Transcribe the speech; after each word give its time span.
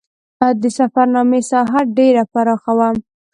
د 0.61 0.63
سفرنامې 0.77 1.41
ساحه 1.49 1.81
ډېره 1.97 2.23
پراخه 2.31 2.71
وه. 2.77 2.89